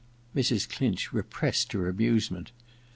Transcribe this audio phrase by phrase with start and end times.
[0.35, 0.67] Mrs.
[0.67, 2.51] Clinch repressed her amusement.